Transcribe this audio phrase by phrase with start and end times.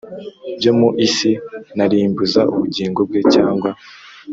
[0.57, 1.31] Byo mu isi
[1.77, 3.69] narimbuza ubugingo bwe cyangwa